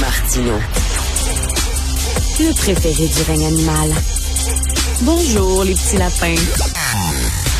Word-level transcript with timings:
Martino. 0.00 0.52
Le 2.38 2.54
préféré 2.54 3.08
du 3.08 3.22
règne 3.26 3.46
animal. 3.46 3.90
Bonjour, 5.02 5.64
les 5.64 5.74
petits 5.74 5.96
lapins. 5.96 6.34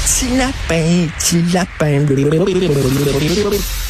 Petit 0.04 0.36
lapin, 0.36 1.08
petit 1.18 1.42
lapin. 1.52 2.06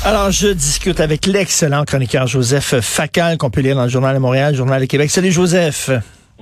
Alors, 0.04 0.30
je 0.30 0.48
discute 0.48 1.00
avec 1.00 1.26
l'excellent 1.26 1.84
chroniqueur 1.84 2.26
Joseph 2.26 2.80
Facal, 2.80 3.38
qu'on 3.38 3.50
peut 3.50 3.60
lire 3.60 3.76
dans 3.76 3.84
le 3.84 3.90
Journal 3.90 4.14
de 4.14 4.20
Montréal, 4.20 4.54
Journal 4.54 4.80
de 4.80 4.86
Québec. 4.86 5.10
Salut, 5.10 5.32
Joseph. 5.32 5.90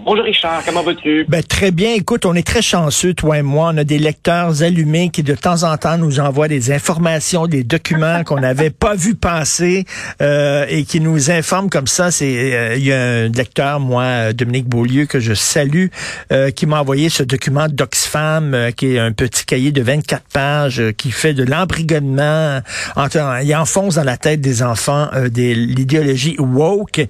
Bonjour 0.04 0.26
Richard, 0.26 0.62
comment 0.66 0.82
vas-tu? 0.82 1.24
Ben, 1.28 1.42
très 1.42 1.70
bien. 1.70 1.94
Écoute, 1.94 2.26
on 2.26 2.34
est 2.34 2.46
très 2.46 2.60
chanceux, 2.60 3.14
toi 3.14 3.38
et 3.38 3.42
moi. 3.42 3.70
On 3.72 3.78
a 3.78 3.84
des 3.84 3.98
lecteurs 3.98 4.62
allumés 4.62 5.08
qui, 5.08 5.22
de 5.22 5.34
temps 5.34 5.62
en 5.62 5.78
temps, 5.78 5.96
nous 5.96 6.20
envoient 6.20 6.46
des 6.46 6.72
informations, 6.72 7.46
des 7.46 7.64
documents 7.64 8.22
qu'on 8.22 8.40
n'avait 8.40 8.68
pas 8.84 8.94
vu 8.94 9.14
passer 9.14 9.86
euh, 10.20 10.66
et 10.68 10.84
qui 10.84 11.00
nous 11.00 11.30
informent 11.30 11.70
comme 11.70 11.86
ça. 11.86 12.10
C'est 12.10 12.52
euh, 12.52 12.76
Il 12.76 12.84
y 12.84 12.92
a 12.92 13.00
un 13.00 13.28
lecteur, 13.28 13.80
moi, 13.80 14.34
Dominique 14.34 14.68
Beaulieu, 14.68 15.06
que 15.06 15.20
je 15.20 15.32
salue, 15.32 15.86
euh, 16.32 16.50
qui 16.50 16.66
m'a 16.66 16.82
envoyé 16.82 17.08
ce 17.08 17.22
document 17.22 17.68
d'Oxfam, 17.70 18.72
qui 18.76 18.96
est 18.96 18.98
un 18.98 19.12
petit 19.12 19.46
cahier 19.46 19.72
de 19.72 19.80
24 19.80 20.22
pages, 20.30 20.82
qui 20.98 21.12
fait 21.12 21.32
de 21.32 21.44
l'embrigadement. 21.44 22.60
Il 23.42 23.56
enfonce 23.56 23.94
dans 23.94 24.04
la 24.04 24.18
tête 24.18 24.42
des 24.42 24.62
enfants 24.62 25.08
de 25.14 25.54
l'idéologie 25.54 26.36
woke. 26.38 27.00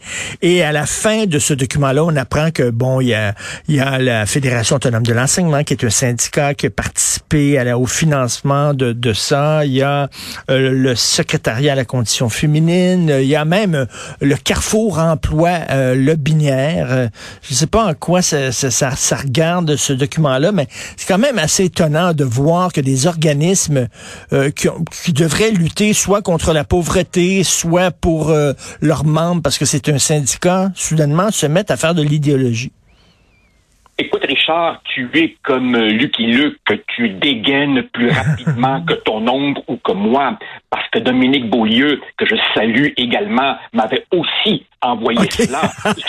Et 0.42 0.62
à 0.62 0.70
la 0.70 0.87
fin 0.87 1.26
de 1.26 1.40
ce 1.40 1.54
document-là, 1.54 2.04
on 2.04 2.15
apprend 2.15 2.52
que 2.52 2.70
bon, 2.70 2.84
il 3.01 3.09
y 3.09 3.15
a, 3.15 3.34
y 3.69 3.80
a 3.80 3.98
la 3.98 4.27
Fédération 4.27 4.77
autonome 4.77 5.05
de 5.05 5.12
l'enseignement, 5.12 5.65
qui 5.65 5.74
est 5.74 5.84
un 5.84 5.91
syndicat 5.91 6.55
qui 6.55 6.66
a 6.66 6.70
participé 6.70 7.59
à 7.59 7.65
au 7.79 7.87
financement 7.87 8.74
de, 8.74 8.93
de 8.93 9.12
ça. 9.12 9.65
Il 9.65 9.73
y 9.73 9.83
a 9.83 10.09
euh, 10.51 10.70
le 10.70 10.95
secrétariat 10.95 11.73
à 11.73 11.74
la 11.74 11.84
condition 11.84 12.29
féminine. 12.29 13.10
Il 13.20 13.27
y 13.27 13.37
a 13.37 13.45
même 13.45 13.74
euh, 13.74 13.87
le 14.20 14.37
Carrefour 14.37 14.98
Emploi 14.98 15.51
euh, 15.70 15.95
Le 15.95 16.15
Binière. 16.15 16.88
Euh, 16.91 17.09
je 17.43 17.55
ne 17.55 17.57
sais 17.57 17.66
pas 17.66 17.87
en 17.87 17.95
quoi 17.95 18.23
ça, 18.23 18.52
ça, 18.52 18.71
ça, 18.71 19.16
regarde 19.16 19.76
ce 19.76 19.93
document-là, 19.93 20.52
mais 20.52 20.69
c'est 20.96 21.07
quand 21.07 21.19
même 21.19 21.38
assez 21.38 21.65
étonnant 21.65 22.13
de 22.13 22.24
voir 22.24 22.73
que 22.73 22.80
des 22.80 23.07
organismes 23.07 23.88
qui, 24.30 24.69
qui, 25.04 25.13
devraient 25.13 25.51
lutter 25.51 25.93
soit 25.93 26.23
contre 26.23 26.52
la 26.52 26.65
pauvreté, 26.65 27.45
soit 27.45 27.91
pour 27.91 28.35
leurs 28.80 29.04
membres, 29.04 29.43
parce 29.43 29.59
que 29.59 29.65
c'est 29.65 29.88
un 29.88 29.98
syndicat, 29.98 30.71
soudainement 30.74 31.30
se 31.30 31.46
mettent 31.46 31.71
à 31.71 31.76
faire 31.76 31.95
de 31.95 32.02
l'idéologie. 32.02 32.73
Écoute, 33.96 34.24
Richard, 34.26 34.82
tu 34.82 35.09
es 35.14 35.37
comme 35.45 35.76
Lucky 35.76 36.26
Luke, 36.26 36.59
tu 36.88 37.10
dégaines 37.10 37.84
plus 37.84 38.10
rapidement 38.10 38.82
que 38.86 38.95
ton 38.95 39.26
ombre 39.28 39.62
ou 39.68 39.76
que 39.76 39.92
moi, 39.92 40.36
parce 40.68 40.88
que 40.88 40.98
Dominique 40.98 41.48
Beaulieu, 41.48 42.01
que 42.16 42.26
je 42.26 42.34
salue 42.54 42.88
également, 42.96 43.56
m'avait 43.73 44.04
aussi 44.10 44.66
envoyé 44.82 45.30
cela, 45.30 45.62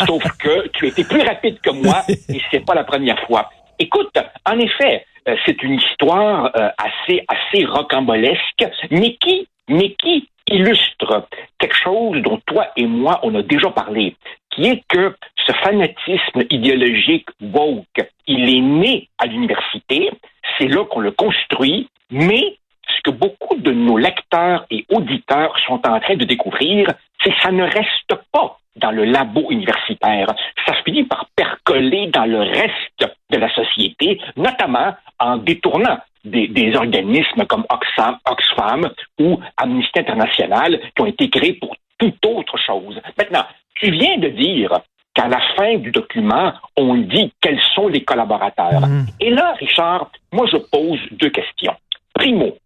sauf 0.08 0.24
que 0.40 0.68
tu 0.70 0.88
étais 0.88 1.04
plus 1.04 1.22
rapide 1.22 1.60
que 1.62 1.70
moi 1.70 2.04
et 2.10 2.42
c'est 2.50 2.66
pas 2.66 2.74
la 2.74 2.84
première 2.84 3.20
fois. 3.28 3.52
Écoute, 3.78 4.18
en 4.50 4.58
effet, 4.58 5.06
euh, 5.28 5.36
c'est 5.46 5.62
une 5.62 5.76
histoire 5.76 6.52
euh, 6.56 6.70
assez 6.78 7.24
assez 7.28 7.66
rocambolesque, 7.66 8.66
mais 8.90 9.16
qui 9.16 9.48
mais 9.68 9.94
qui 9.94 10.28
illustre 10.48 11.28
quelque 11.60 11.76
chose 11.76 12.22
dont 12.22 12.40
toi 12.46 12.68
et 12.78 12.86
moi 12.86 13.20
on 13.24 13.34
a 13.36 13.42
déjà 13.42 13.70
parlé, 13.72 14.16
qui 14.56 14.68
est 14.68 14.84
que 14.88 15.16
ce 15.46 15.52
fanatisme 15.64 16.44
idéologique 16.50 17.28
woke, 17.42 18.10
il 18.28 18.50
est 18.50 18.62
né 18.62 19.10
à 19.18 19.26
l'université, 19.26 20.12
c'est 20.58 20.68
là 20.68 20.86
qu'on 20.86 21.02
le 21.02 21.12
construit, 21.12 21.90
mais 22.10 22.58
ce 22.88 23.02
que 23.04 23.12
beaucoup 23.12 23.56
de 23.58 23.72
nos 23.72 23.98
lecteurs 23.98 24.66
et 24.72 24.86
auditeurs 24.90 25.58
sont 25.68 25.82
en 25.88 26.00
train 26.00 26.16
de 26.16 26.26
découvrir, 26.26 26.88
c'est 27.22 27.32
que 27.32 27.42
ça 27.42 27.52
ne 27.52 27.64
reste 27.64 28.16
pas 28.32 28.58
dans 28.76 28.92
le 28.92 29.06
labo 29.06 29.50
universitaire. 29.50 30.28
Ça 30.66 30.74
finit 30.86 31.04
par 31.04 31.28
percoler 31.36 32.08
dans 32.08 32.26
le 32.26 32.40
reste 32.40 33.12
de 33.30 33.38
la 33.38 33.54
société, 33.54 34.20
notamment 34.36 34.96
en 35.20 35.38
détournant 35.38 35.98
des, 36.24 36.76
organismes 36.76 37.46
comme 37.46 37.66
Oxfam, 37.70 38.18
Oxfam 38.30 38.90
ou 39.20 39.40
Amnesty 39.58 40.00
International 40.00 40.80
qui 40.96 41.02
ont 41.02 41.06
été 41.06 41.30
créés 41.30 41.54
pour 41.54 41.76
toute 41.98 42.26
autre 42.26 42.58
chose. 42.58 43.00
Maintenant, 43.18 43.46
tu 43.76 43.92
viens 43.92 44.18
de 44.18 44.30
dire 44.30 44.80
qu'à 45.14 45.28
la 45.28 45.40
fin 45.56 45.78
du 45.78 45.92
document, 45.92 46.54
on 46.76 46.96
dit 46.96 47.32
quels 47.42 47.62
sont 47.74 47.88
les 47.88 48.04
collaborateurs. 48.04 48.82
Mm. 48.82 49.06
Et 49.22 49.30
là, 49.30 49.54
Richard, 49.60 50.12
moi, 50.32 50.46
je 50.52 50.58
pose 50.58 51.00
deux 51.12 51.30
questions. 51.30 51.76
Primo, 52.14 52.58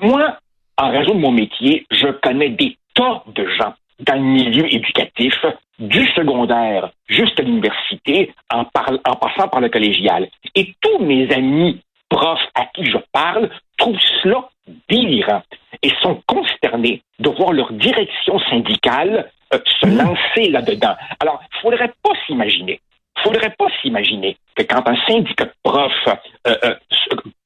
moi, 0.00 0.38
en 0.76 0.90
raison 0.90 1.14
de 1.14 1.20
mon 1.20 1.32
métier, 1.32 1.86
je 1.90 2.08
connais 2.22 2.50
des 2.50 2.76
tas 2.94 3.22
de 3.34 3.46
gens 3.58 3.74
dans 4.00 4.14
le 4.14 4.22
milieu 4.22 4.66
éducatif, 4.72 5.34
du 5.78 6.06
secondaire 6.14 6.90
jusqu'à 7.08 7.42
l'université, 7.42 8.32
en, 8.52 8.60
en 8.62 9.16
passant 9.16 9.48
par 9.48 9.60
le 9.60 9.68
collégial. 9.68 10.28
Et 10.54 10.74
tous 10.80 10.98
mes 10.98 11.32
amis 11.32 11.80
profs 12.08 12.48
à 12.54 12.66
qui 12.66 12.84
je 12.84 12.98
parle 13.12 13.50
trouvent 13.76 13.98
cela 14.22 14.48
délirant 14.88 15.42
et 15.84 15.92
sont 16.00 16.20
consternés 16.26 17.02
de 17.18 17.28
voir 17.28 17.52
leur 17.52 17.70
direction 17.72 18.40
syndicale 18.50 19.30
euh, 19.52 19.58
se 19.80 19.86
mmh. 19.86 19.96
lancer 19.98 20.48
là-dedans. 20.48 20.94
Alors, 21.20 21.40
il 21.42 21.60
faudrait 21.60 21.92
pas 22.02 22.12
s'imaginer, 22.26 22.80
faudrait 23.22 23.54
pas 23.58 23.66
s'imaginer 23.82 24.36
que 24.56 24.62
quand 24.62 24.88
un 24.88 24.96
syndicat 25.06 25.44
de 25.44 25.52
profs 25.62 26.08
euh, 26.46 26.56
euh, 26.64 26.74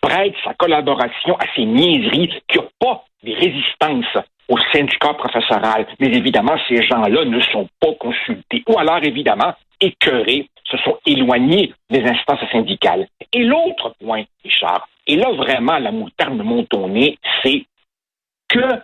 prête 0.00 0.34
sa 0.44 0.54
collaboration 0.54 1.36
à 1.36 1.44
ces 1.54 1.64
niaiseries, 1.64 2.28
qu'il 2.48 2.60
n'y 2.60 2.66
a 2.66 2.70
pas 2.78 3.04
des 3.24 3.34
résistances 3.34 4.24
au 4.48 4.56
syndicat 4.72 5.14
professoral. 5.14 5.86
Mais 5.98 6.06
évidemment, 6.06 6.56
ces 6.68 6.82
gens-là 6.82 7.24
ne 7.24 7.40
sont 7.40 7.68
pas 7.80 7.92
consultés. 7.98 8.62
Ou 8.68 8.78
alors, 8.78 9.00
évidemment, 9.02 9.52
écœurés, 9.80 10.48
se 10.70 10.76
sont 10.78 10.98
éloignés 11.06 11.72
des 11.90 12.04
instances 12.04 12.48
syndicales. 12.52 13.08
Et 13.32 13.42
l'autre 13.42 13.94
point, 14.00 14.24
Richard, 14.44 14.88
et 15.06 15.16
là 15.16 15.32
vraiment 15.32 15.78
la 15.78 15.90
moutarde 15.90 16.42
monte 16.42 16.72
au 16.74 16.88
nez, 16.88 17.18
c'est 17.42 17.64
que 18.58 18.82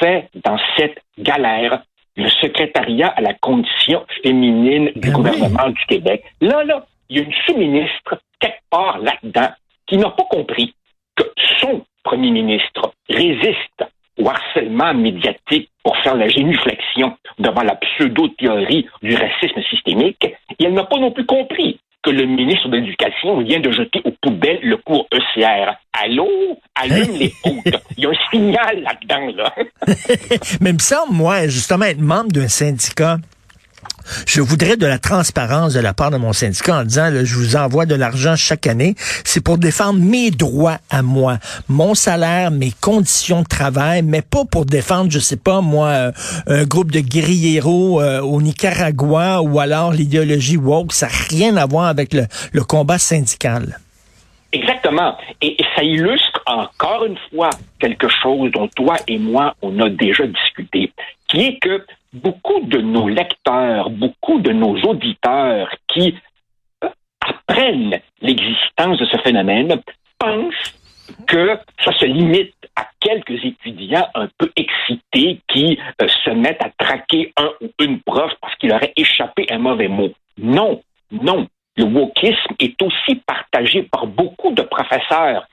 fait 0.00 0.28
dans 0.44 0.58
cette 0.76 0.98
galère 1.18 1.82
le 2.16 2.30
secrétariat 2.30 3.08
à 3.08 3.20
la 3.20 3.34
condition 3.34 4.04
féminine 4.22 4.90
du 4.96 5.10
ben 5.10 5.12
gouvernement 5.12 5.68
du 5.68 5.86
Québec? 5.86 6.24
Là, 6.40 6.64
là, 6.64 6.86
il 7.08 7.18
y 7.18 7.20
a 7.20 7.24
une 7.24 7.32
sous-ministre 7.46 8.20
quelque 8.40 8.62
part 8.70 8.98
là-dedans 8.98 9.50
qui 9.86 9.98
n'a 9.98 10.10
pas 10.10 10.24
compris 10.24 10.74
que 11.14 11.24
son 11.60 11.84
premier 12.02 12.30
ministre 12.30 12.92
résiste 13.08 13.84
au 14.18 14.28
harcèlement 14.28 14.94
médiatique 14.94 15.70
pour 15.82 15.96
faire 15.98 16.14
la 16.14 16.28
génuflexion 16.28 17.16
devant 17.38 17.62
la 17.62 17.76
pseudo-théorie 17.76 18.86
du 19.02 19.14
racisme 19.14 19.62
systémique, 19.68 20.24
et 20.24 20.64
elle 20.64 20.72
n'a 20.72 20.84
pas 20.84 20.98
non 20.98 21.10
plus 21.10 21.26
compris 21.26 21.78
que 22.06 22.10
le 22.10 22.24
ministre 22.24 22.68
de 22.68 22.76
l'Éducation 22.76 23.40
vient 23.40 23.58
de 23.58 23.72
jeter 23.72 24.00
aux 24.04 24.12
poubelles 24.22 24.60
le 24.62 24.76
cours 24.76 25.08
ECR. 25.12 25.72
Allô? 25.92 26.28
Allume 26.76 27.18
les 27.18 27.32
autres. 27.44 27.82
Il 27.96 28.04
y 28.04 28.06
a 28.06 28.10
un 28.10 28.30
signal 28.30 28.82
là-dedans, 28.82 29.32
là. 29.36 29.54
Même 30.60 30.78
ça, 30.78 31.02
moi, 31.10 31.48
justement, 31.48 31.86
être 31.86 32.00
membre 32.00 32.30
d'un 32.30 32.46
syndicat, 32.46 33.16
je 34.26 34.40
voudrais 34.40 34.76
de 34.76 34.86
la 34.86 34.98
transparence 34.98 35.74
de 35.74 35.80
la 35.80 35.94
part 35.94 36.10
de 36.10 36.16
mon 36.16 36.32
syndicat 36.32 36.80
en 36.80 36.84
disant, 36.84 37.10
je 37.24 37.34
vous 37.34 37.56
envoie 37.56 37.86
de 37.86 37.94
l'argent 37.94 38.36
chaque 38.36 38.66
année. 38.66 38.94
C'est 39.24 39.42
pour 39.42 39.58
défendre 39.58 40.00
mes 40.00 40.30
droits 40.30 40.78
à 40.90 41.02
moi, 41.02 41.38
mon 41.68 41.94
salaire, 41.94 42.50
mes 42.50 42.72
conditions 42.80 43.42
de 43.42 43.46
travail, 43.46 44.02
mais 44.02 44.22
pas 44.22 44.44
pour 44.44 44.66
défendre, 44.66 45.10
je 45.10 45.18
sais 45.18 45.36
pas, 45.36 45.60
moi, 45.60 45.88
euh, 45.88 46.12
un 46.46 46.64
groupe 46.64 46.92
de 46.92 47.00
guerrieros 47.00 48.00
euh, 48.00 48.20
au 48.20 48.40
Nicaragua 48.40 49.42
ou 49.42 49.58
alors 49.60 49.92
l'idéologie 49.92 50.56
woke. 50.56 50.92
Ça 50.92 51.06
n'a 51.06 51.12
rien 51.30 51.56
à 51.56 51.66
voir 51.66 51.86
avec 51.86 52.14
le, 52.14 52.26
combat 52.64 52.98
syndical. 52.98 53.78
Exactement. 54.52 55.16
Et, 55.40 55.56
ça 55.76 55.82
illustre 55.82 56.42
encore 56.46 57.04
une 57.04 57.18
fois 57.30 57.50
quelque 57.78 58.08
chose 58.08 58.50
dont 58.52 58.68
toi 58.68 58.96
et 59.06 59.18
moi, 59.18 59.54
on 59.62 59.78
a 59.80 59.88
déjà 59.88 60.26
discuté, 60.26 60.92
qui 61.28 61.42
est 61.42 61.58
que 61.60 61.84
beaucoup 62.16 62.60
de 62.60 62.78
nos 62.78 63.08
lecteurs, 63.08 63.90
beaucoup 63.90 64.40
de 64.40 64.52
nos 64.52 64.76
auditeurs 64.82 65.68
qui 65.88 66.14
euh, 66.82 66.88
apprennent 67.20 68.00
l'existence 68.20 68.98
de 68.98 69.04
ce 69.06 69.18
phénomène 69.18 69.80
pensent 70.18 70.74
que 71.26 71.58
ça 71.84 71.92
se 71.92 72.06
limite 72.06 72.54
à 72.74 72.86
quelques 73.00 73.44
étudiants 73.44 74.08
un 74.14 74.28
peu 74.38 74.50
excités 74.56 75.40
qui 75.48 75.78
euh, 76.02 76.08
se 76.24 76.30
mettent 76.30 76.64
à 76.64 76.70
traquer 76.84 77.32
un 77.36 77.50
ou 77.60 77.68
une 77.80 78.00
prof 78.00 78.32
parce 78.40 78.54
qu'il 78.56 78.72
aurait 78.72 78.92
échappé 78.96 79.46
un 79.50 79.58
mauvais 79.58 79.88
mot. 79.88 80.12
Non, 80.38 80.80
non. 81.10 81.46
Le 81.76 81.84
wokisme 81.84 82.54
est 82.58 82.80
aussi 82.80 83.16
partagé 83.26 83.82
par 83.82 84.06
beaucoup 84.06 84.52
de 84.52 84.62
professeurs 84.62 85.46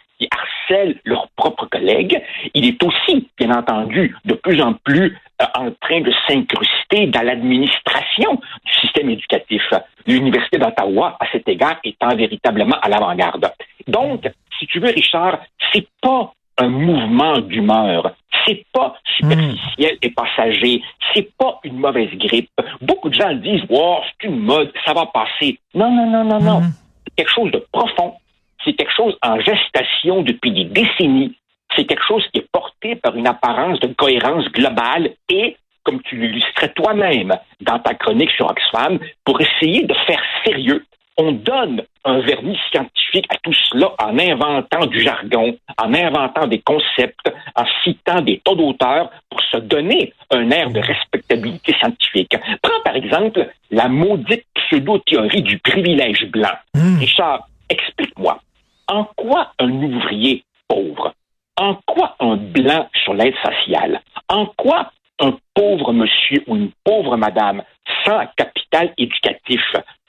harcèlent 0.74 1.00
leurs 1.06 1.28
propres 1.36 1.66
collègues. 1.68 2.22
Il 2.54 2.66
est 2.66 2.82
aussi, 2.84 3.28
bien 3.38 3.52
entendu, 3.52 4.16
de 4.26 4.34
plus 4.34 4.62
en 4.62 4.74
plus 4.74 5.18
euh, 5.42 5.46
en 5.56 5.72
train 5.82 6.02
de 6.02 6.12
s'incruster 6.28 7.08
dans 7.08 7.22
l'administration 7.22 8.40
du 8.66 8.74
système 8.82 9.10
éducatif. 9.10 9.64
L'Université 10.06 10.58
d'Ottawa, 10.58 11.18
à 11.20 11.26
cet 11.32 11.48
égard, 11.48 11.78
étant 11.84 12.16
véritablement 12.16 12.78
à 12.82 12.90
l'avant-garde. 12.90 13.52
Donc, 13.88 14.30
si 14.60 14.68
tu 14.68 14.80
veux, 14.80 14.90
Richard, 14.90 15.40
c'est 15.72 15.88
pas 16.02 16.34
un 16.60 16.70
mouvement 16.70 17.40
d'humeur, 17.40 18.14
C'est 18.46 18.66
pas 18.74 18.96
superficiel 19.18 19.98
et 20.02 20.10
passager. 20.10 20.82
C'est 21.14 21.36
pas 21.38 21.60
une 21.64 21.78
mauvaise 21.80 22.12
grippe. 22.12 22.52
Beaucoup 22.82 23.10
de 23.10 23.16
gens 23.16 23.34
disent, 23.34 23.64
wow, 23.70 24.02
c'est 24.04 24.28
une 24.28 24.40
mode, 24.40 24.72
ça 24.86 24.94
va 24.94 25.06
passer. 25.08 25.58
Non, 25.74 25.90
non, 25.90 26.10
non, 26.10 26.24
non, 26.26 26.40
non. 26.40 26.62
C'est 27.06 27.16
quelque 27.16 27.32
chose 27.32 27.52
de 27.52 27.66
profond. 27.72 28.16
C'est 28.64 28.74
quelque 28.74 28.94
chose 28.96 29.18
en 29.22 29.40
gestation 29.40 30.22
depuis 30.22 30.52
des 30.52 30.66
décennies. 30.66 31.36
C'est 31.76 31.86
quelque 31.86 32.06
chose 32.06 32.26
qui 32.32 32.40
est 32.40 32.48
porté 32.52 32.96
par 32.96 33.16
une 33.16 33.28
apparence 33.28 33.80
de 33.80 33.88
cohérence 33.88 34.46
globale 34.52 35.12
et 35.30 35.58
comme 35.84 36.02
tu 36.04 36.16
l'illustrais 36.16 36.70
toi-même 36.70 37.34
dans 37.60 37.80
ta 37.80 37.94
chronique 37.94 38.32
sur 38.32 38.50
Oxfam, 38.50 39.00
pour 39.26 39.42
essayer 39.42 39.84
de 39.84 39.94
faire 40.08 40.22
sérieux 40.46 40.86
on 41.18 41.32
donne 41.32 41.84
un 42.06 42.20
vernis 42.20 42.58
scientifique 42.72 43.26
à 43.30 43.38
tout 43.44 43.54
cela 43.54 43.94
en 44.00 44.18
inventant 44.18 44.86
du 44.88 45.02
jargon, 45.02 45.56
en 45.78 45.94
inventant 45.94 46.48
des 46.48 46.60
concepts, 46.60 47.32
en 47.56 47.66
citant 47.84 48.22
des 48.22 48.42
taux 48.44 48.56
d'auteurs 48.56 49.10
pour 49.30 49.42
se 49.42 49.58
donner 49.58 50.14
un 50.32 50.50
air 50.50 50.70
de 50.72 50.80
respectabilité 50.80 51.74
scientifique. 51.80 52.36
Prends 52.62 52.82
par 52.84 52.96
exemple 52.96 53.48
la 53.72 53.88
maudite 53.88 54.46
pseudo-théorie 54.56 55.44
du 55.44 55.60
privilège 55.60 56.26
blanc. 56.32 56.54
Hmm. 56.74 56.98
Richard, 57.00 57.48
explique-moi, 57.70 58.40
en 58.88 59.06
quoi 59.16 59.52
un 59.60 59.70
ouvrier 59.70 60.44
pauvre, 60.68 61.14
en 61.58 61.76
quoi 61.86 62.16
un 62.20 62.36
blanc 62.36 62.90
sur 63.04 63.14
l'aide 63.14 63.36
sociale, 63.44 64.02
en 64.30 64.48
quoi 64.58 64.92
un 65.20 65.38
pauvre 65.54 65.94
monsieur 65.94 66.44
ou 66.48 66.56
une 66.56 66.72
pauvre 66.84 67.18
madame 67.18 67.64
sans 68.06 68.26
capital 68.36 68.94
éducatif 68.98 69.62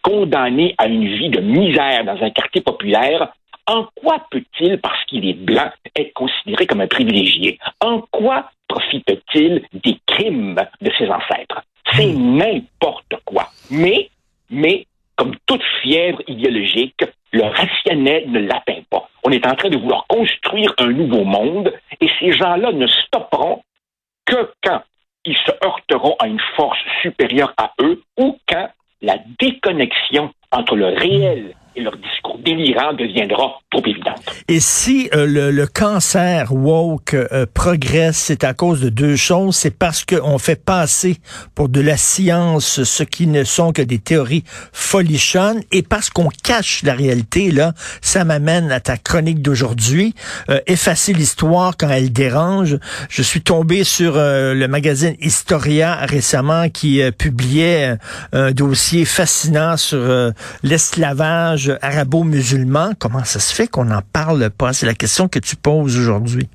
condamné 0.02 0.74
à 0.78 0.86
une 0.86 1.06
vie 1.16 1.30
de 1.30 1.40
misère 1.40 2.04
dans 2.04 2.22
un 2.22 2.30
quartier 2.30 2.60
populaire, 2.60 3.32
en 3.66 3.86
quoi 3.94 4.26
peut-il, 4.30 4.78
parce 4.78 5.02
qu'il 5.06 5.26
est 5.26 5.34
blanc, 5.34 5.70
être 5.96 6.12
considéré 6.12 6.66
comme 6.66 6.82
un 6.82 6.86
privilégié? 6.86 7.58
En 7.80 8.02
quoi 8.10 8.50
profite-t-il 8.68 9.62
des 9.72 9.98
crimes 10.06 10.60
de 10.82 10.90
ses 10.98 11.08
ancêtres? 11.08 11.62
C'est 11.92 12.12
hmm. 12.12 12.36
n'importe 12.36 13.14
quoi. 13.24 13.48
Mais, 13.70 14.10
mais, 14.50 14.86
comme 15.16 15.34
toute 15.46 15.62
fièvre 15.82 16.20
idéologique, 16.26 17.04
le 17.34 17.44
rationnel 17.44 18.30
ne 18.30 18.40
l'atteint 18.40 18.82
pas. 18.88 19.08
On 19.24 19.30
est 19.30 19.46
en 19.46 19.54
train 19.54 19.68
de 19.68 19.76
vouloir 19.76 20.06
construire 20.08 20.72
un 20.78 20.88
nouveau 20.88 21.24
monde 21.24 21.72
et 22.00 22.08
ces 22.20 22.32
gens-là 22.32 22.72
ne 22.72 22.86
stopperont 22.86 23.62
que 24.24 24.52
quand 24.62 24.82
ils 25.24 25.36
se 25.36 25.50
heurteront 25.64 26.16
à 26.20 26.28
une 26.28 26.40
force 26.56 26.78
supérieure 27.02 27.52
à 27.56 27.72
eux 27.80 28.02
ou 28.18 28.38
quand 28.48 28.68
la 29.02 29.16
déconnexion 29.40 30.32
entre 30.52 30.76
le 30.76 30.86
réel 30.86 31.54
et 31.76 31.82
leur 31.82 31.96
discours 31.96 32.38
délirant 32.44 32.92
deviendra 32.92 33.60
trop 33.70 33.82
évident. 33.86 34.14
Et 34.48 34.60
si 34.60 35.08
euh, 35.14 35.50
le, 35.50 35.66
cancer 35.66 36.52
woke 36.52 37.14
euh, 37.14 37.46
progresse, 37.52 38.16
c'est 38.16 38.44
à 38.44 38.54
cause 38.54 38.80
de 38.80 38.88
deux 38.88 39.16
choses. 39.16 39.56
C'est 39.56 39.76
parce 39.76 40.04
qu'on 40.04 40.38
fait 40.38 40.62
passer 40.62 41.16
pour 41.54 41.68
de 41.68 41.80
la 41.80 41.96
science 41.96 42.84
ce 42.84 43.02
qui 43.02 43.26
ne 43.26 43.44
sont 43.44 43.72
que 43.72 43.82
des 43.82 43.98
théories 43.98 44.44
folichonnes 44.72 45.62
et 45.72 45.82
parce 45.82 46.10
qu'on 46.10 46.28
cache 46.42 46.82
la 46.82 46.94
réalité. 46.94 47.50
Là, 47.50 47.72
ça 48.00 48.24
m'amène 48.24 48.70
à 48.70 48.80
ta 48.80 48.96
chronique 48.96 49.42
d'aujourd'hui. 49.42 50.14
Euh, 50.50 50.60
effacer 50.66 51.12
l'histoire 51.12 51.76
quand 51.76 51.88
elle 51.88 52.12
dérange. 52.12 52.78
Je 53.08 53.22
suis 53.22 53.42
tombé 53.42 53.84
sur 53.84 54.14
le 54.16 54.66
magazine 54.66 55.16
Historia 55.20 55.96
récemment 55.96 56.68
qui 56.68 57.00
publiait 57.18 57.96
un 58.32 58.52
dossier 58.52 59.04
fascinant 59.04 59.76
sur 59.76 60.32
l'esclavage 60.62 61.63
arabo-musulman. 61.82 62.92
Comment 62.98 63.24
ça 63.24 63.40
se 63.40 63.54
fait 63.54 63.68
qu'on 63.68 63.84
n'en 63.84 64.02
parle 64.12 64.50
pas? 64.50 64.72
C'est 64.72 64.86
la 64.86 64.94
question 64.94 65.28
que 65.28 65.38
tu 65.38 65.56
poses 65.56 65.98
aujourd'hui. 65.98 66.48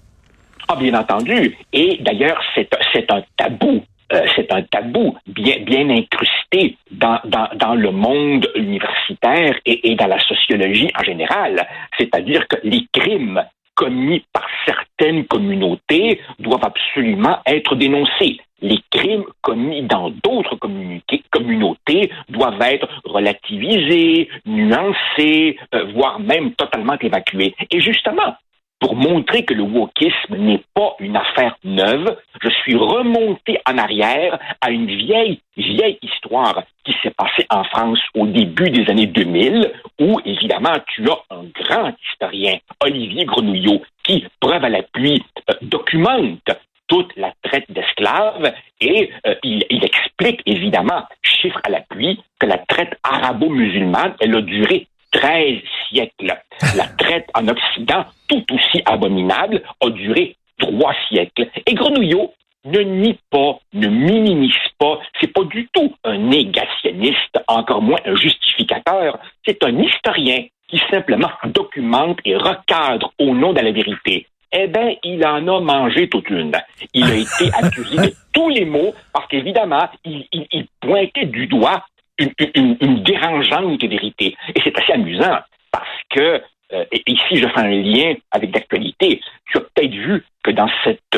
Ah, 0.68 0.76
bien 0.76 0.94
entendu. 0.94 1.58
Et 1.74 1.98
d'ailleurs, 2.02 2.40
c'est 2.56 3.12
un 3.12 3.24
tabou. 3.38 3.82
Euh, 4.12 4.26
c'est 4.36 4.52
un 4.52 4.64
tabou 4.64 5.16
bien, 5.28 5.60
bien 5.64 5.88
incrusté 5.90 6.78
dans, 6.92 7.20
dans, 7.26 7.76
le 7.76 7.92
monde 7.92 8.50
universitaire 8.56 9.56
et, 9.68 9.92
et 9.92 9.96
dans 9.96 10.08
la 10.08 10.20
sociologie 10.20 10.90
en 11.00 11.04
général. 11.04 11.68
C'est-à-dire 11.98 12.48
que 12.48 12.56
les 12.64 12.88
crimes 12.92 13.44
commis 13.80 14.26
par 14.34 14.46
certaines 14.66 15.26
communautés 15.26 16.20
doivent 16.38 16.66
absolument 16.66 17.40
être 17.46 17.76
dénoncés. 17.76 18.38
Les 18.62 18.80
crimes 18.92 19.24
commis 19.42 19.84
dans 19.84 20.10
d'autres 20.10 20.58
communautés 20.58 22.12
doivent 22.28 22.62
être 22.62 22.90
relativisés, 23.06 24.28
nuancés, 24.46 25.58
euh, 25.74 25.86
voire 25.94 26.20
même 26.20 26.52
totalement 26.56 26.98
évacués. 27.00 27.56
Et 27.72 27.80
justement, 27.80 28.36
pour 28.80 28.96
montrer 28.96 29.44
que 29.44 29.54
le 29.54 29.64
wokisme 29.64 30.38
n'est 30.38 30.64
pas 30.74 30.96
une 31.00 31.18
affaire 31.18 31.58
neuve, 31.64 32.16
je 32.42 32.50
suis 32.50 32.76
remonté 32.76 33.60
en 33.70 33.78
arrière 33.78 34.40
à 34.62 34.72
une 34.72 34.88
vieille, 34.88 35.42
vieille 35.58 36.00
histoire 36.02 36.64
qui 36.86 36.96
s'est 37.04 37.12
passée 37.12 37.46
en 37.50 37.64
France 37.66 38.00
au 38.16 38.26
début 38.26 38.70
des 38.70 38.90
années 38.90 39.06
2000, 39.06 39.72
où 40.00 40.20
évidemment 40.26 40.76
tu 40.88 41.10
as 41.10 41.20
un 41.30 41.44
grand 41.62 41.94
historien, 42.12 42.58
Olivier 42.82 43.26
Grenouillot, 43.26 43.82
qui, 44.04 44.26
preuve 44.40 44.64
à 44.64 44.70
l'appui, 44.70 45.22
euh, 45.50 45.54
documente 45.62 46.50
toute 46.88 47.16
la 47.18 47.34
traite 47.44 47.70
d'esclaves 47.70 48.54
et 48.82 49.12
euh, 49.28 49.36
il, 49.44 49.64
il, 49.70 49.84
explique 49.84 50.42
évidemment, 50.46 51.04
chiffre 51.22 51.60
à 51.64 51.70
l'appui, 51.70 52.20
que 52.40 52.48
la 52.48 52.58
traite 52.58 52.98
arabo-musulmane, 53.04 54.16
elle 54.22 54.36
a 54.36 54.42
duré 54.42 54.88
13 55.12 55.60
siècles. 55.90 56.38
La 56.76 56.88
traite 56.98 57.28
en 57.34 57.48
Occident, 57.48 58.06
tout 58.28 58.44
aussi 58.52 58.82
abominable, 58.86 59.62
a 59.82 59.90
duré 59.90 60.36
trois 60.58 60.94
siècles. 61.08 61.50
Et 61.66 61.74
Grenouillot 61.74 62.34
ne 62.66 62.80
nie 62.82 63.18
pas, 63.30 63.60
ne 63.74 63.88
minimise 63.88 64.54
pas, 64.78 65.00
c'est 65.20 65.32
pas 65.32 65.44
du 65.46 65.68
tout 65.74 65.94
un 66.04 66.18
négationniste, 66.18 67.40
encore 67.48 67.82
moins 67.82 68.00
un 68.06 68.16
justificateur, 68.16 69.18
c'est 69.46 69.64
un 69.64 69.78
historien 69.80 70.46
qui 70.68 70.80
simplement 70.92 71.32
documente 71.46 72.20
et 72.26 72.36
recadre 72.36 73.12
au 73.20 73.34
nom 73.34 73.54
de 73.54 73.62
la 73.62 73.72
vérité. 73.72 74.28
Eh 74.52 74.68
bien, 74.68 74.96
il 75.04 75.26
en 75.26 75.48
a 75.48 75.60
mangé 75.62 76.10
toute 76.10 76.30
une. 76.30 76.52
Il 76.94 77.06
a 77.06 77.16
été 77.16 77.54
accusé 77.54 77.98
de 77.98 78.14
tous 78.34 78.50
les 78.50 78.66
mots 78.66 78.94
parce 79.14 79.28
qu'évidemment, 79.28 79.88
il, 80.04 80.28
il 80.32 80.68
pointait 80.82 81.26
du 81.26 81.48
doigt 81.48 81.84
une, 82.20 83.04
dérangeante 83.04 83.84
vérité. 83.84 84.36
Et 84.56 84.62
c'est 84.64 84.78
assez 84.78 84.94
amusant 84.94 85.40
parce 85.72 86.00
que, 86.10 86.42
euh, 86.74 86.86
et 86.92 87.04
ici 87.08 87.38
je 87.38 87.48
fais 87.48 87.60
un 87.60 87.70
lien 87.70 88.16
avec 88.32 88.54
l'actualité, 88.54 89.22
tu 89.46 89.58
as 89.58 89.62
peut-être 89.62 89.94
vu 89.94 90.24
que 90.44 90.52
dans 90.52 90.70
cette 90.84 91.18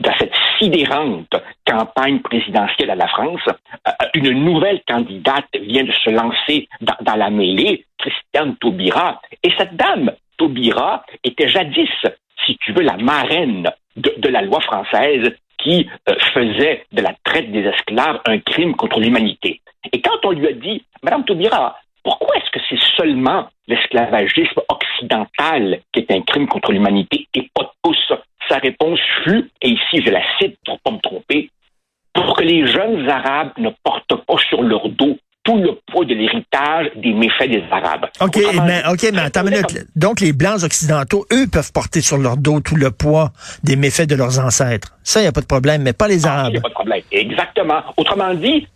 dans 0.00 0.16
cette 0.18 0.32
sidérante 0.58 1.34
campagne 1.66 2.20
présidentielle 2.20 2.90
à 2.90 2.94
la 2.94 3.06
France, 3.06 3.42
euh, 3.86 3.92
une 4.14 4.30
nouvelle 4.30 4.80
candidate 4.88 5.48
vient 5.60 5.84
de 5.84 5.92
se 5.92 6.08
lancer 6.08 6.68
dans, 6.80 7.16
la 7.16 7.28
mêlée, 7.28 7.84
Christiane 7.98 8.56
Taubira. 8.56 9.20
Et 9.42 9.52
cette 9.58 9.76
dame, 9.76 10.12
Taubira, 10.38 11.04
était 11.22 11.48
jadis, 11.48 11.90
si 12.46 12.56
tu 12.56 12.72
veux, 12.72 12.82
la 12.82 12.96
marraine 12.96 13.70
de 13.96 14.28
la 14.30 14.40
loi 14.40 14.60
française 14.60 15.34
qui 15.62 15.88
euh, 16.08 16.14
faisait 16.34 16.84
de 16.92 17.02
la 17.02 17.14
traite 17.24 17.50
des 17.50 17.60
esclaves 17.60 18.20
un 18.26 18.38
crime 18.38 18.74
contre 18.74 19.00
l'humanité. 19.00 19.60
Et 19.92 20.00
quand 20.00 20.24
on 20.24 20.32
lui 20.32 20.48
a 20.48 20.52
dit, 20.52 20.84
Madame 21.02 21.24
Taubira, 21.24 21.78
pourquoi 22.02 22.36
est-ce 22.36 22.50
que 22.50 22.60
c'est 22.68 22.80
seulement 22.96 23.48
l'esclavagisme 23.66 24.60
occidental 24.68 25.80
qui 25.92 26.00
est 26.00 26.12
un 26.12 26.22
crime 26.22 26.48
contre 26.48 26.72
l'humanité 26.72 27.26
et 27.34 27.50
pas 27.54 27.72
tous? 27.82 28.12
Sa 28.48 28.58
réponse 28.58 29.00
fut, 29.22 29.50
et 29.62 29.68
ici 29.68 30.02
je 30.04 30.10
la 30.10 30.22
cite 30.38 30.56
pour 30.64 30.74
ne 30.74 30.80
pas 30.80 30.90
me 30.92 31.00
tromper, 31.00 31.50
pour 32.12 32.34
que 32.34 32.42
les 32.42 32.66
jeunes 32.66 33.08
Arabes 33.08 33.52
ne 33.58 33.70
portent 33.84 34.24
pas 34.26 34.38
sur 34.48 34.62
leur 34.62 34.88
dos 34.88 35.16
tout 35.44 35.58
le 35.58 35.74
de 36.04 36.14
l'héritage 36.14 36.90
des 36.96 37.12
méfaits 37.12 37.50
des 37.50 37.62
Arabes. 37.70 38.06
OK, 38.20 38.38
mais, 38.66 38.82
OK, 38.90 39.10
mais 39.12 39.20
attends 39.20 39.42
une 39.42 39.50
minute. 39.50 39.86
Donc, 39.96 40.20
les 40.20 40.32
Blancs 40.32 40.62
occidentaux, 40.62 41.26
eux, 41.32 41.46
peuvent 41.50 41.72
porter 41.72 42.00
sur 42.00 42.18
leur 42.18 42.36
dos 42.36 42.60
tout 42.60 42.76
le 42.76 42.90
poids 42.90 43.30
des 43.62 43.76
méfaits 43.76 44.08
de 44.08 44.14
leurs 44.14 44.38
ancêtres. 44.38 44.96
Ça, 45.02 45.20
il 45.20 45.24
n'y 45.24 45.28
a 45.28 45.32
pas 45.32 45.40
de 45.40 45.46
problème, 45.46 45.82
mais 45.82 45.92
pas 45.92 46.08
les 46.08 46.26
ah, 46.26 46.32
Arabes. 46.32 46.48
Il 46.48 46.52
n'y 46.52 46.58
a 46.58 46.62
pas 46.62 46.68
de 46.68 46.74
problème. 46.74 47.02
Exactement. 47.10 47.82
Autrement 47.96 48.34
dit, 48.34 48.66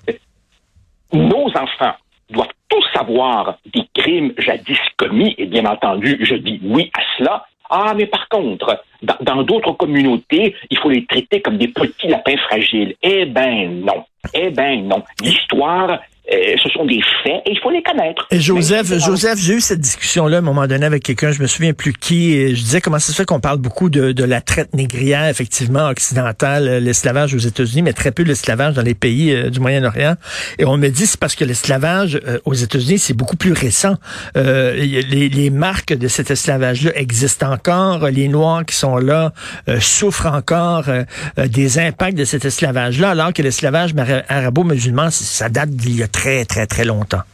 nos 1.12 1.49
enfants 1.49 1.95
doivent 2.31 2.49
tous 2.69 2.85
savoir 2.95 3.59
des 3.73 3.87
crimes 3.95 4.33
jadis 4.38 4.78
commis, 4.97 5.35
et 5.38 5.47
bien 5.47 5.64
entendu, 5.66 6.19
je 6.21 6.35
dis 6.35 6.61
oui 6.64 6.90
à 6.95 7.00
cela. 7.19 7.47
Ah, 7.71 7.93
mais 7.97 8.07
par 8.07 8.28
contre, 8.28 8.83
dans 9.21 9.43
d'autres 9.43 9.73
communautés, 9.73 10.54
il 10.71 10.78
faut 10.78 10.90
les 10.90 11.07
traiter 11.07 11.40
comme 11.40 11.57
des 11.57 11.69
petits 11.69 12.09
lapins 12.09 12.37
fragiles. 12.37 12.95
Eh 13.02 13.26
ben 13.26 13.81
non. 13.85 14.04
Eh 14.33 14.50
ben 14.50 14.87
non. 14.87 15.02
L'histoire 15.23 16.00
Euh, 16.33 16.54
ce 16.62 16.71
sont 16.71 16.87
des 16.87 17.00
faits 17.23 17.43
et 17.45 17.52
il 17.52 17.59
faut 17.62 17.71
les 17.71 17.83
connaître. 17.83 18.26
Et 18.31 18.40
Joseph, 18.40 18.87
Joseph, 18.99 19.38
j'ai 19.38 19.54
eu 19.54 19.61
cette 19.61 19.81
discussion-là 19.81 20.37
à 20.37 20.38
un 20.38 20.43
moment 20.43 20.66
donné 20.66 20.87
avec 20.87 21.02
quelqu'un, 21.02 21.33
je 21.33 21.43
me 21.43 21.47
souviens 21.47 21.75
plus 21.75 21.93
qui, 21.93 22.33
et 22.33 22.54
je 22.54 22.62
disais 22.62 22.81
comment 22.81 22.99
ça 22.99 23.12
se 23.12 23.16
fait 23.16 23.26
qu'on 23.26 23.40
parle 23.40 23.59
beaucoup 23.59 23.90
de, 23.90 24.12
de 24.12 24.25
la 24.25 24.40
traite 24.40 24.75
négrière, 24.75 25.28
effectivement, 25.28 25.87
occidentale, 25.87 26.66
euh, 26.66 26.81
l'esclavage 26.81 27.35
aux 27.35 27.38
États-Unis, 27.38 27.83
mais 27.83 27.93
très 27.93 28.11
peu 28.11 28.23
l'esclavage 28.23 28.73
dans 28.73 28.83
les 28.83 28.95
pays 28.95 29.35
euh, 29.35 29.50
du 29.50 29.61
Moyen-Orient. 29.61 30.14
Et 30.59 30.64
on 30.64 30.78
me 30.78 30.88
dit 30.88 31.07
c'est 31.07 31.21
parce 31.21 31.35
que 31.35 31.45
l'esclavage 31.45 32.19
aux 32.47 32.54
États-Unis, 32.54 32.99
c'est 32.99 33.14
beaucoup 33.14 33.37
plus 33.37 33.52
récent. 33.52 33.97
les, 34.35 35.28
les, 35.28 35.50
marques 35.50 35.93
de 35.93 36.09
cet 36.09 36.31
esclavage-là 36.31 36.93
existent 36.95 37.52
encore. 37.52 38.09
Les 38.09 38.28
Noirs 38.28 38.64
qui 38.64 38.75
sont 38.75 38.97
là 38.97 39.33
souffrent 39.78 40.26
encore 40.26 40.85
des 41.37 41.78
impacts 41.78 42.16
de 42.16 42.25
cet 42.25 42.45
esclavage-là, 42.45 43.11
alors 43.11 43.33
que 43.33 43.43
l'esclavage 43.43 43.93
arabo-musulman, 44.28 45.11
ça 45.11 45.49
date 45.49 45.71
d'il 45.71 45.99
y 45.99 46.02
a 46.02 46.09
très, 46.14 46.44
très, 46.44 46.66
très 46.66 46.85
longtemps. 46.85 47.25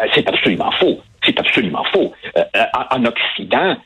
Euh, 0.00 0.06
c'est 0.14 0.26
absolument 0.28 0.70
faux. 0.72 1.00
C'est 1.24 1.38
absolument 1.38 1.84
faux. 1.92 2.12
Euh, 2.36 2.42
euh, 2.56 2.64
en 2.90 3.04
Occident, 3.04 3.76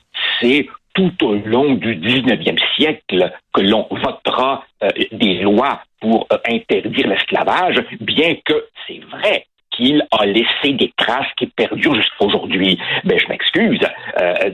c'est 0.41 0.69
tout 0.95 1.13
au 1.23 1.35
long 1.35 1.75
du 1.75 1.97
19e 1.97 2.59
siècle 2.77 3.31
que 3.53 3.61
l'on 3.61 3.87
votera 3.91 4.65
des 5.13 5.35
lois 5.41 5.83
pour 6.01 6.27
interdire 6.49 7.09
l'esclavage, 7.09 7.77
bien 8.01 8.35
que 8.47 8.65
c'est 8.87 9.01
vrai 9.11 9.47
qu'il 9.71 10.07
a 10.11 10.25
laissé 10.25 10.73
des 10.73 10.91
traces 10.97 11.27
qui 11.37 11.49
perdurent 11.49 11.97
jusqu'à 11.97 12.25
aujourd'hui. 12.25 12.79
Ben, 13.05 13.19
je 13.19 13.29
m'excuse. 13.29 13.81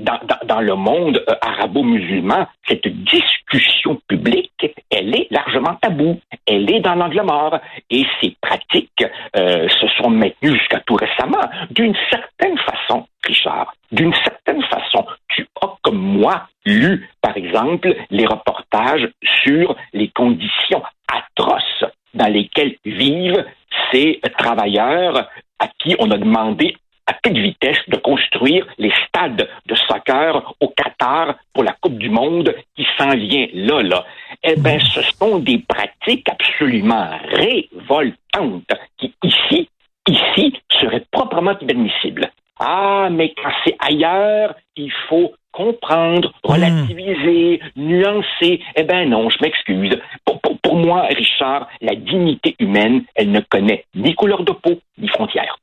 dans, 0.01 0.19
dans, 0.45 0.61
le 0.61 0.75
monde 0.75 1.25
arabo-musulman, 1.43 2.49
cette 2.67 2.89
discussion 2.89 4.01
publique, 4.09 4.52
elle 4.93 5.15
est 5.15 5.27
largement 5.31 5.75
taboue. 5.81 6.21
Elle 6.47 6.71
est 6.71 6.81
dans 6.81 6.95
l'angle 6.95 7.23
mort. 7.23 7.59
Et 7.91 8.05
ces 8.21 8.37
pratiques 8.41 9.05
euh, 9.37 9.69
se 9.69 9.89
sont 9.99 10.11
maintenues 10.11 10.57
jusqu'à 10.59 10.81
tout 10.81 10.95
récemment. 10.95 11.41
D'une 11.71 11.97
certaine 12.11 12.59
façon, 12.59 13.07
Richard, 13.25 13.75
d'une 13.91 14.15
certaine 14.15 14.63
façon, 14.65 15.07
tu 15.29 15.47
as 15.63 15.69
comme 15.83 15.99
moi 15.99 16.47
lu, 16.67 17.09
par 17.21 17.37
exemple, 17.37 17.95
les 18.11 18.27
reportages 18.27 19.09
sur 19.43 19.75
les 19.93 20.09
conditions 20.09 20.83
atroces 21.09 21.85
dans 22.15 22.29
lesquelles 22.29 22.77
vivent 22.85 23.45
ces 23.91 24.21
travailleurs 24.39 25.29
à 25.59 25.69
qui 25.79 25.97
on 25.99 26.11
a 26.11 26.19
demandé 26.19 26.77
à 27.07 27.15
toute 27.23 27.37
vitesse 27.37 27.79
de 27.89 27.97
construire 27.97 28.67
les 28.79 28.93
stades 29.07 29.49
de 29.67 29.75
soccer 29.75 30.55
au 30.61 30.69
Qatar 30.69 31.35
pour 31.53 31.65
la 31.65 31.73
Coupe 31.81 31.99
du 31.99 32.11
Monde 32.11 32.55
qui 32.77 32.87
s'en 32.99 33.11
vient 33.17 33.47
là, 33.53 33.83
là. 33.83 34.05
Eh 34.45 34.57
bien, 34.57 34.79
ce 34.81 35.01
sont 35.19 35.39
des 35.39 35.59
pratiques 35.59 36.29
absolument 36.29 37.11
révoltantes 37.31 38.73
qui, 38.99 39.15
ici, 39.23 39.69
ici, 40.09 40.55
seraient 40.81 41.05
proprement 41.11 41.57
inadmissibles. 41.61 42.31
Ah, 42.59 43.09
mais 43.11 43.35
quand 43.41 43.51
c'est 43.65 43.77
ailleurs, 43.79 44.55
il 44.77 44.93
faut 45.09 45.33
comprendre, 45.53 46.33
hmm. 46.45 46.51
relativiser, 46.51 47.61
nuancer. 47.77 48.61
Eh 48.75 48.83
bien 48.85 49.07
non, 49.07 49.31
je 49.31 49.39
m'excuse. 49.43 49.97
Pour, 50.25 50.41
pour 50.41 50.75
moi, 50.77 51.03
Richard, 51.03 51.69
la 51.81 51.95
dignité 51.95 52.57
humaine, 52.59 53.05
elle 53.15 53.31
ne 53.31 53.41
connaît 53.41 53.85
ni 53.95 54.15
couleur 54.15 54.43
de 54.45 54.53
peau, 54.53 54.81
ni 54.99 55.09
frontières 55.09 55.57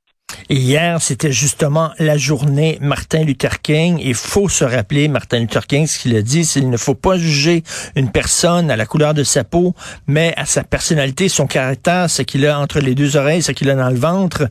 hier, 0.49 1.01
c'était 1.01 1.31
justement 1.31 1.91
la 1.99 2.17
journée 2.17 2.77
Martin 2.81 3.23
Luther 3.23 3.61
King. 3.61 3.99
Il 4.01 4.13
faut 4.13 4.49
se 4.49 4.63
rappeler, 4.63 5.07
Martin 5.07 5.39
Luther 5.39 5.65
King, 5.67 5.87
ce 5.87 5.99
qu'il 5.99 6.15
a 6.15 6.21
dit, 6.21 6.45
c'est 6.45 6.59
qu'il 6.59 6.69
ne 6.69 6.77
faut 6.77 6.95
pas 6.95 7.17
juger 7.17 7.63
une 7.95 8.11
personne 8.11 8.71
à 8.71 8.75
la 8.75 8.85
couleur 8.85 9.13
de 9.13 9.23
sa 9.23 9.43
peau, 9.43 9.73
mais 10.07 10.33
à 10.37 10.45
sa 10.45 10.63
personnalité, 10.63 11.29
son 11.29 11.47
caractère, 11.47 12.09
ce 12.09 12.21
qu'il 12.21 12.45
a 12.45 12.59
entre 12.59 12.79
les 12.79 12.95
deux 12.95 13.17
oreilles, 13.17 13.41
ce 13.41 13.51
qu'il 13.51 13.69
a 13.69 13.75
dans 13.75 13.89
le 13.89 13.99
ventre. 13.99 14.47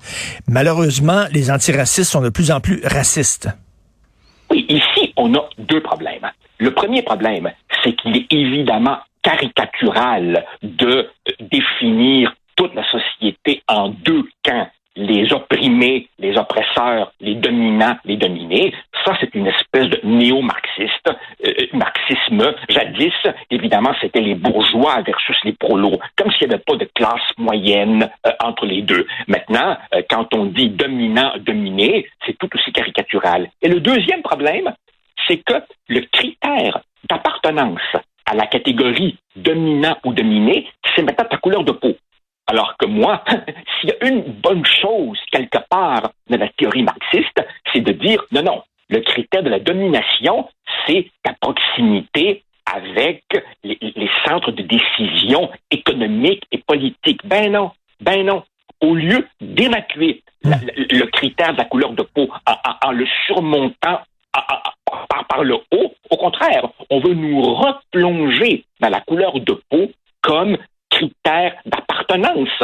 Malheureusement, 0.47 1.25
les 1.33 1.51
antiracistes 1.51 2.11
sont 2.11 2.23
de 2.23 2.31
plus 2.31 2.51
en 2.51 2.61
plus 2.61 2.81
racistes. 2.85 3.49
Oui, 4.51 4.67
ici, 4.69 5.13
on 5.17 5.35
a 5.35 5.49
deux 5.59 5.83
problèmes. 5.83 6.31
Le 6.59 6.73
premier 6.73 7.03
problème, 7.03 7.51
c'est 7.85 7.95
qu'il 7.95 8.17
est 8.17 8.27
évidemment 8.31 8.99
caricatural 9.23 10.45
de 10.63 11.09
définir 11.41 12.35
toute 12.57 12.75
la 12.75 12.85
société 12.91 13.63
en 13.69 13.91
deux 13.91 14.25
camps 14.45 14.69
les 14.99 15.33
opprimés, 15.33 16.09
les 16.19 16.37
oppresseurs, 16.37 17.13
les 17.21 17.37
dominants, 17.37 17.97
les 18.05 18.17
dominés. 18.17 18.75
Ça, 19.05 19.17
c'est 19.21 19.33
une 19.35 19.47
espèce 19.47 19.89
de 19.89 20.01
néo-marxiste, 20.03 21.09
euh, 21.47 21.53
marxisme. 21.73 22.53
Jadis, 22.69 23.15
évidemment, 23.51 23.95
c'était 24.01 24.21
les 24.21 24.35
bourgeois 24.35 25.01
versus 25.03 25.37
les 25.45 25.53
prolos, 25.53 25.99
comme 26.17 26.33
s'il 26.33 26.49
n'y 26.49 26.55
avait 26.55 26.65
pas 26.67 26.75
de 26.75 26.89
classe 26.95 27.31
moyenne 27.39 28.11
euh, 28.27 28.33
entre 28.43 28.67
les 28.67 28.83
deux. 28.83 29.07
Maintenant, 29.29 29.77
euh, 29.95 30.03
quand 30.11 30.35
on 30.35 30.47
dit 30.47 30.69
dominant, 30.69 31.33
dominé, 31.39 32.07
c'est 32.27 32.37
tout 32.37 32.49
aussi 32.53 32.73
caricatural. 32.73 33.49
Et 33.63 33.69
le 33.69 33.81
deuxième 33.81 34.23
problème, 34.23 34.75
c'est 35.29 35.39
que 35.39 35.63
le 35.89 36.01
critère 36.13 36.81
d'appartenance 37.09 37.81
à 38.27 38.35
la 38.35 38.47
catégorie 38.47 39.17
dominant 39.37 39.97
ou 40.05 40.13
dominé, 40.13 40.67
c'est 40.95 41.03
maintenant 41.03 41.27
ta 41.31 41.37
couleur 41.37 41.63
de 41.63 41.73
peau. 41.73 41.95
Alors 42.49 42.77
que 42.79 42.87
moi, 42.87 43.23
s'il 43.81 43.91
y 43.91 43.93
a 43.93 44.09
une 44.09 44.23
bonne 44.23 44.65
chose 44.65 45.19
quelque 45.31 45.59
part 45.71 46.11
de 46.29 46.37
la 46.37 46.49
théorie 46.49 46.83
marxiste, 46.83 47.41
c'est 47.73 47.81
de 47.81 47.93
dire 47.93 48.25
non, 48.33 48.43
non, 48.43 48.63
le 48.89 49.01
critère 49.01 49.43
de 49.43 49.51
la 49.51 49.61
domination, 49.61 50.49
c'est 50.87 51.11
ta 51.23 51.35
proximité 51.41 52.43
avec 52.75 53.23
les, 53.63 54.11
centres 54.27 54.53
de 54.53 54.63
décision 54.63 55.51
économiques 55.71 56.45
et 56.51 56.59
politiques. 56.59 57.21
Ben 57.25 57.53
non, 57.53 57.71
ben 58.01 58.25
non. 58.25 58.45
Au 58.81 58.95
lieu 58.95 59.27
d'évacuer 59.41 60.23
le 60.43 61.05
critère 61.07 61.53
de 61.53 61.59
la 61.59 61.65
couleur 61.65 61.93
de 61.93 62.03
peau 62.03 62.29
en, 62.83 62.93
le 62.93 63.07
surmontant 63.27 64.01
par, 64.33 65.43
le 65.43 65.55
haut, 65.55 65.95
au 66.11 66.17
contraire, 66.17 66.69
on 66.91 67.01
veut 67.01 67.15
nous 67.15 67.43
replonger 67.43 68.65
dans 68.81 68.89
la 68.89 69.01
couleur 69.01 69.39
de 69.41 69.61
peau 69.69 69.91
comme 70.23 70.57
critère 70.91 71.55
d'appartenance 71.67 72.63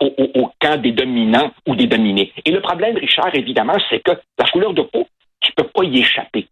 au, 0.00 0.50
camp 0.60 0.80
des 0.80 0.92
dominants 0.92 1.50
ou 1.66 1.74
des 1.74 1.86
dominés. 1.86 2.32
Et 2.44 2.50
le 2.50 2.60
problème, 2.60 2.96
Richard, 2.96 3.34
évidemment, 3.34 3.76
c'est 3.88 4.00
que 4.00 4.12
la 4.38 4.44
couleur 4.46 4.74
de 4.74 4.82
peau, 4.82 5.06
tu 5.40 5.52
peux 5.52 5.64
pas 5.64 5.84
y 5.84 6.00
échapper. 6.00 6.48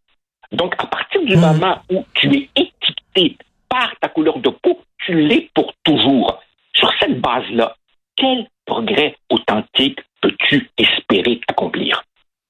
Donc, 0.50 0.74
à 0.78 0.86
partir 0.86 1.22
du 1.22 1.36
hmm. 1.36 1.40
moment 1.40 1.78
où 1.90 2.04
tu 2.14 2.28
es 2.34 2.48
étiqueté 2.56 3.36
par 3.68 3.92
ta 4.00 4.08
couleur 4.08 4.38
de 4.38 4.48
peau, 4.48 4.80
tu 5.04 5.14
l'es 5.14 5.50
pour 5.54 5.72
toujours. 5.84 6.40
Sur 6.72 6.90
cette 7.00 7.20
base-là, 7.20 7.74
quel 8.16 8.46
progrès 8.64 9.16
authentique 9.30 10.00
peux-tu 10.20 10.70
espérer 10.78 11.40
accomplir? 11.48 12.02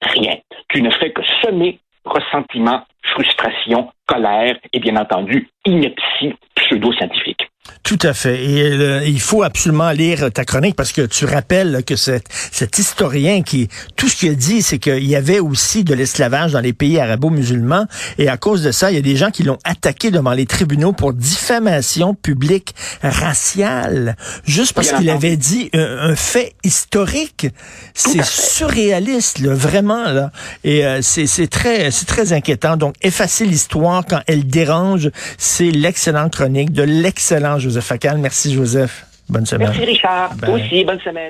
Rien. 0.03 0.37
Tu 0.69 0.81
ne 0.81 0.91
fais 0.91 1.13
que 1.13 1.23
semer 1.43 1.81
ressentiment, 2.05 2.85
frustration, 3.03 3.91
colère 4.07 4.57
et 4.73 4.81
bien 4.81 4.97
entendu 4.97 5.49
ineptie 5.67 6.35
pseudo-scientifique. 6.55 7.38
Tout 7.83 7.99
à 8.03 8.13
fait. 8.13 8.45
Et 8.45 8.63
euh, 8.63 9.03
il 9.05 9.21
faut 9.21 9.43
absolument 9.43 9.91
lire 9.91 10.31
ta 10.33 10.45
chronique 10.45 10.77
parce 10.77 10.93
que 10.93 11.03
tu 11.03 11.25
rappelles 11.25 11.83
que 11.87 11.97
cet, 11.97 12.27
cet 12.53 12.79
historien 12.79 13.43
qui, 13.43 13.69
tout 13.97 14.09
ce 14.09 14.17
qu'il 14.17 14.31
a 14.31 14.35
dit, 14.35 14.63
c'est 14.63 14.79
qu'il 14.79 15.05
y 15.05 15.17
avait 15.17 15.39
aussi 15.39 15.85
de 15.85 15.95
l'esclavage 15.95 16.53
dans 16.53 16.61
les 16.61 16.73
pays 16.73 16.99
arabo-musulmans. 16.99 17.87
Et 18.19 18.29
à 18.29 18.37
cause 18.37 18.63
de 18.63 18.73
ça, 18.73 18.91
il 18.91 18.95
y 18.95 18.99
a 18.99 19.03
des 19.03 19.17
gens 19.17 19.31
qui 19.31 19.43
l'ont 19.43 19.59
attaqué 19.65 20.11
devant 20.11 20.33
les 20.33 20.47
tribunaux 20.47 20.93
pour 20.93 21.13
diffamation 21.13 22.15
publique 22.15 22.75
raciale, 23.03 24.17
juste 24.45 24.73
parce 24.73 24.93
qu'il 24.93 25.09
avait 25.11 25.37
dit 25.37 25.71
un, 25.73 26.15
fait 26.15 26.55
historique. 26.65 27.49
C'est 27.95 28.25
surréaliste, 28.25 29.39
là, 29.41 29.55
vraiment. 29.55 30.05
Là. 30.11 30.31
Et 30.65 30.85
euh, 30.85 31.01
c'est 31.03 31.49
très, 31.49 31.91
c'est 31.91 32.07
très 32.07 32.33
inquiétant. 32.33 32.77
Donc, 32.77 32.95
effacer 33.03 33.45
l'histoire 33.45 34.05
quand 34.09 34.21
elle 34.27 34.47
dérange, 34.47 35.11
c'est 35.37 35.71
l'excellente 35.71 36.35
chronique 36.35 36.73
de 36.73 36.83
l'excellent 36.83 37.58
Joseph 37.59 37.85
Facal. 37.85 38.19
Merci, 38.19 38.55
Joseph. 38.55 39.07
Bonne 39.29 39.47
semaine. 39.47 39.69
Merci, 39.69 39.85
Richard. 39.85 40.31
Aussi, 40.49 40.85
bonne 40.85 41.01
semaine. 41.01 41.27